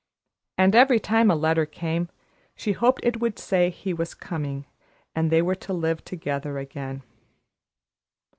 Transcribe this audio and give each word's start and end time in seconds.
And 0.57 0.73
every 0.73 0.99
time 0.99 1.29
a 1.29 1.35
letter 1.35 1.67
came, 1.67 2.09
she 2.55 2.71
hoped 2.71 3.01
it 3.05 3.19
would 3.19 3.37
say 3.37 3.69
he 3.69 3.93
was 3.93 4.15
coming, 4.15 4.65
and 5.13 5.29
they 5.31 5.43
were 5.43 5.53
to 5.53 5.73
live 5.73 6.03
together 6.03 6.57
again. 6.57 7.03